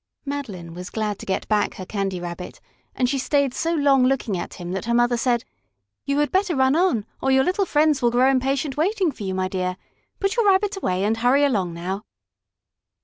Madeline 0.25 0.73
was 0.73 0.89
glad 0.89 1.19
to 1.19 1.27
get 1.27 1.47
back 1.47 1.75
her 1.75 1.85
Candy 1.85 2.19
Rabbit, 2.19 2.59
and 2.95 3.07
she 3.07 3.19
stayed 3.19 3.53
so 3.53 3.75
long 3.75 4.03
looking 4.03 4.35
at 4.35 4.55
him 4.55 4.71
that 4.71 4.85
her 4.85 4.95
mother 4.95 5.15
said: 5.15 5.43
"You 6.05 6.17
had 6.17 6.31
better 6.31 6.55
run 6.55 6.75
on, 6.75 7.05
or 7.21 7.29
your 7.29 7.43
little 7.43 7.67
friends 7.67 8.01
will 8.01 8.09
grow 8.09 8.27
impatient 8.31 8.75
waiting 8.77 9.11
for 9.11 9.21
you, 9.21 9.35
my 9.35 9.47
dear. 9.47 9.77
Put 10.19 10.37
your 10.37 10.47
Rabbit 10.47 10.75
away, 10.75 11.03
and 11.03 11.17
hurry 11.17 11.43
along 11.45 11.75
now." 11.75 12.05